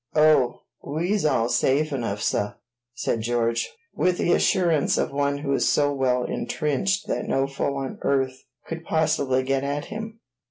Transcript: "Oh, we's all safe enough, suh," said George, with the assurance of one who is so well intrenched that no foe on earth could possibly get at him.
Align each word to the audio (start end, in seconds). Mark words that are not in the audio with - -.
"Oh, 0.15 0.61
we's 0.81 1.25
all 1.25 1.47
safe 1.47 1.93
enough, 1.93 2.23
suh," 2.23 2.53
said 2.95 3.21
George, 3.21 3.69
with 3.93 4.17
the 4.17 4.31
assurance 4.31 4.97
of 4.97 5.11
one 5.11 5.37
who 5.37 5.53
is 5.53 5.69
so 5.69 5.93
well 5.93 6.23
intrenched 6.23 7.05
that 7.05 7.27
no 7.27 7.45
foe 7.45 7.75
on 7.75 7.99
earth 8.01 8.41
could 8.65 8.83
possibly 8.83 9.43
get 9.43 9.63
at 9.63 9.85
him. 9.85 10.19